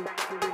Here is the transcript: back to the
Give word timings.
back 0.00 0.16
to 0.16 0.46
the 0.46 0.51